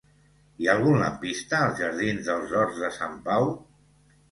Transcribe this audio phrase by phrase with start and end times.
[0.63, 3.49] Hi ha algun lampista als jardins dels Horts de Sant Pau?